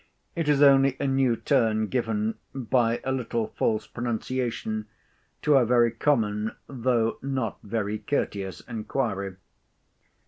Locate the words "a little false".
3.03-3.85